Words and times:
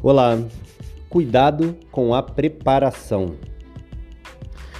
Olá, 0.00 0.38
cuidado 1.08 1.76
com 1.90 2.14
a 2.14 2.22
preparação. 2.22 3.34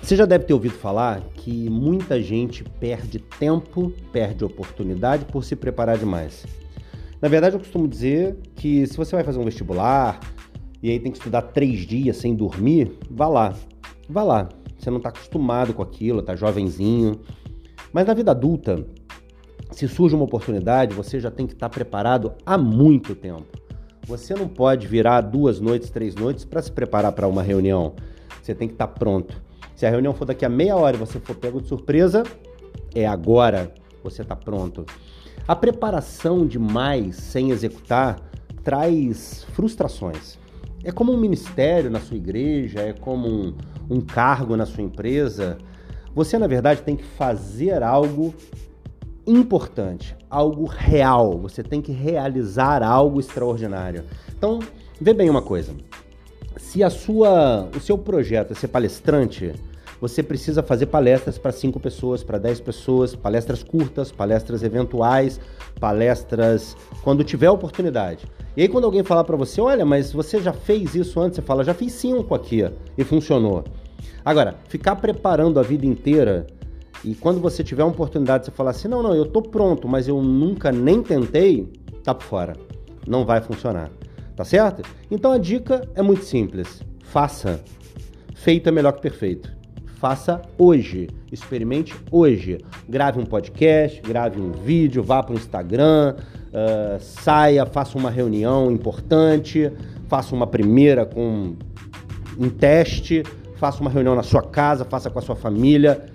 Você 0.00 0.14
já 0.14 0.24
deve 0.24 0.44
ter 0.44 0.54
ouvido 0.54 0.74
falar 0.74 1.20
que 1.34 1.68
muita 1.68 2.22
gente 2.22 2.62
perde 2.62 3.18
tempo, 3.18 3.92
perde 4.12 4.44
oportunidade 4.44 5.24
por 5.24 5.42
se 5.42 5.56
preparar 5.56 5.98
demais. 5.98 6.46
Na 7.20 7.26
verdade, 7.26 7.56
eu 7.56 7.58
costumo 7.58 7.88
dizer 7.88 8.38
que 8.54 8.86
se 8.86 8.96
você 8.96 9.16
vai 9.16 9.24
fazer 9.24 9.40
um 9.40 9.44
vestibular 9.44 10.20
e 10.80 10.88
aí 10.90 11.00
tem 11.00 11.10
que 11.10 11.18
estudar 11.18 11.42
três 11.42 11.80
dias 11.80 12.16
sem 12.16 12.32
dormir, 12.36 12.96
vá 13.10 13.26
lá, 13.26 13.52
vá 14.08 14.22
lá. 14.22 14.48
Você 14.78 14.90
não 14.90 14.98
está 14.98 15.08
acostumado 15.08 15.74
com 15.74 15.82
aquilo, 15.82 16.20
está 16.20 16.36
jovenzinho. 16.36 17.18
Mas 17.92 18.06
na 18.06 18.14
vida 18.14 18.30
adulta, 18.30 18.86
se 19.72 19.88
surge 19.88 20.14
uma 20.14 20.24
oportunidade, 20.24 20.94
você 20.94 21.18
já 21.18 21.32
tem 21.32 21.48
que 21.48 21.54
estar 21.54 21.68
tá 21.68 21.74
preparado 21.74 22.32
há 22.46 22.56
muito 22.56 23.16
tempo. 23.16 23.69
Você 24.06 24.34
não 24.34 24.48
pode 24.48 24.86
virar 24.86 25.20
duas 25.20 25.60
noites, 25.60 25.90
três 25.90 26.14
noites 26.14 26.44
para 26.44 26.62
se 26.62 26.72
preparar 26.72 27.12
para 27.12 27.28
uma 27.28 27.42
reunião. 27.42 27.94
Você 28.42 28.54
tem 28.54 28.68
que 28.68 28.74
estar 28.74 28.86
tá 28.86 28.92
pronto. 28.92 29.40
Se 29.76 29.86
a 29.86 29.90
reunião 29.90 30.12
for 30.12 30.24
daqui 30.24 30.44
a 30.44 30.48
meia 30.48 30.76
hora 30.76 30.96
e 30.96 30.98
você 30.98 31.18
for 31.20 31.36
pego 31.36 31.60
de 31.60 31.68
surpresa, 31.68 32.22
é 32.94 33.06
agora. 33.06 33.72
Você 34.02 34.22
está 34.22 34.34
pronto. 34.34 34.84
A 35.46 35.54
preparação 35.54 36.46
demais 36.46 37.16
sem 37.16 37.50
executar 37.50 38.20
traz 38.62 39.44
frustrações. 39.52 40.38
É 40.82 40.90
como 40.90 41.12
um 41.12 41.16
ministério 41.16 41.90
na 41.90 42.00
sua 42.00 42.16
igreja, 42.16 42.80
é 42.80 42.92
como 42.92 43.28
um, 43.28 43.54
um 43.88 44.00
cargo 44.00 44.56
na 44.56 44.64
sua 44.64 44.82
empresa. 44.82 45.58
Você, 46.14 46.38
na 46.38 46.46
verdade, 46.46 46.82
tem 46.82 46.96
que 46.96 47.04
fazer 47.04 47.82
algo 47.82 48.34
importante, 49.26 50.16
algo 50.28 50.64
real. 50.64 51.38
Você 51.38 51.62
tem 51.62 51.80
que 51.80 51.92
realizar 51.92 52.82
algo 52.82 53.20
extraordinário. 53.20 54.04
Então, 54.36 54.60
vê 55.00 55.12
bem 55.12 55.30
uma 55.30 55.42
coisa. 55.42 55.72
Se 56.56 56.82
a 56.82 56.90
sua, 56.90 57.68
o 57.76 57.80
seu 57.80 57.96
projeto 57.96 58.52
é 58.52 58.54
ser 58.54 58.68
palestrante, 58.68 59.52
você 60.00 60.22
precisa 60.22 60.62
fazer 60.62 60.86
palestras 60.86 61.36
para 61.36 61.52
5 61.52 61.78
pessoas, 61.78 62.24
para 62.24 62.38
10 62.38 62.60
pessoas, 62.60 63.14
palestras 63.14 63.62
curtas, 63.62 64.10
palestras 64.10 64.62
eventuais, 64.62 65.38
palestras 65.78 66.76
quando 67.02 67.22
tiver 67.22 67.50
oportunidade. 67.50 68.26
E 68.56 68.62
aí 68.62 68.68
quando 68.68 68.84
alguém 68.84 69.04
falar 69.04 69.24
para 69.24 69.36
você, 69.36 69.60
olha, 69.60 69.84
mas 69.84 70.12
você 70.12 70.40
já 70.40 70.52
fez 70.52 70.94
isso 70.94 71.20
antes, 71.20 71.36
você 71.36 71.42
fala, 71.42 71.62
já 71.62 71.74
fiz 71.74 71.92
cinco 71.92 72.34
aqui 72.34 72.64
e 72.96 73.04
funcionou. 73.04 73.62
Agora, 74.24 74.56
ficar 74.68 74.96
preparando 74.96 75.60
a 75.60 75.62
vida 75.62 75.84
inteira 75.84 76.46
e 77.04 77.14
quando 77.14 77.40
você 77.40 77.64
tiver 77.64 77.82
uma 77.82 77.92
oportunidade, 77.92 78.44
você 78.44 78.50
falar 78.50 78.70
assim: 78.70 78.88
não, 78.88 79.02
não, 79.02 79.14
eu 79.14 79.26
tô 79.26 79.40
pronto, 79.40 79.88
mas 79.88 80.06
eu 80.06 80.22
nunca 80.22 80.70
nem 80.70 81.02
tentei, 81.02 81.66
tá 82.04 82.14
por 82.14 82.24
fora. 82.24 82.52
Não 83.06 83.24
vai 83.24 83.40
funcionar. 83.40 83.90
Tá 84.36 84.44
certo? 84.44 84.82
Então 85.10 85.32
a 85.32 85.38
dica 85.38 85.88
é 85.94 86.02
muito 86.02 86.24
simples: 86.24 86.82
faça. 87.02 87.60
Feito 88.34 88.68
é 88.68 88.72
melhor 88.72 88.92
que 88.92 89.02
perfeito. 89.02 89.50
Faça 89.96 90.40
hoje. 90.58 91.08
Experimente 91.30 91.94
hoje. 92.10 92.58
Grave 92.88 93.18
um 93.18 93.24
podcast, 93.24 94.00
grave 94.02 94.40
um 94.40 94.50
vídeo, 94.50 95.02
vá 95.02 95.22
para 95.22 95.34
o 95.34 95.36
Instagram, 95.36 96.16
uh, 96.16 97.00
saia, 97.00 97.64
faça 97.66 97.96
uma 97.96 98.10
reunião 98.10 98.70
importante, 98.70 99.70
faça 100.08 100.34
uma 100.34 100.46
primeira 100.46 101.04
com 101.06 101.54
um 102.38 102.48
teste, 102.48 103.22
faça 103.56 103.80
uma 103.80 103.90
reunião 103.90 104.14
na 104.14 104.22
sua 104.22 104.42
casa, 104.42 104.84
faça 104.84 105.10
com 105.10 105.18
a 105.18 105.22
sua 105.22 105.36
família 105.36 106.06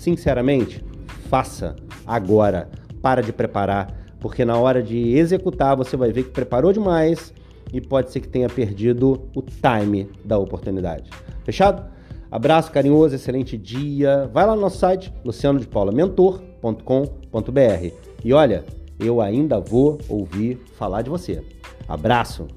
Sinceramente, 0.00 0.82
faça 1.28 1.76
agora. 2.06 2.70
Para 3.02 3.22
de 3.22 3.34
preparar, 3.34 3.94
porque 4.18 4.46
na 4.46 4.56
hora 4.56 4.82
de 4.82 5.14
executar 5.14 5.76
você 5.76 5.94
vai 5.94 6.10
ver 6.10 6.22
que 6.24 6.30
preparou 6.30 6.72
demais 6.72 7.34
e 7.70 7.82
pode 7.82 8.10
ser 8.10 8.20
que 8.20 8.28
tenha 8.28 8.48
perdido 8.48 9.28
o 9.34 9.42
time 9.42 10.08
da 10.24 10.38
oportunidade. 10.38 11.10
Fechado? 11.44 11.84
Abraço 12.30 12.72
carinhoso, 12.72 13.14
excelente 13.14 13.58
dia. 13.58 14.26
Vai 14.32 14.46
lá 14.46 14.54
no 14.54 14.62
nosso 14.62 14.78
site, 14.78 15.12
lucianodepaulamentor.com.br. 15.22 17.94
E 18.24 18.32
olha, 18.32 18.64
eu 18.98 19.20
ainda 19.20 19.60
vou 19.60 19.98
ouvir 20.08 20.62
falar 20.78 21.02
de 21.02 21.10
você. 21.10 21.44
Abraço! 21.86 22.48